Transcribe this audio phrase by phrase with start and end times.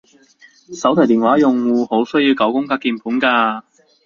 [0.73, 3.61] 手提電話用戶好需要九宮格鍵盤㗎